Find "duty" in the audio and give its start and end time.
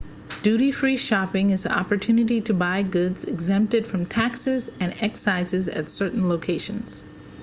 0.41-0.71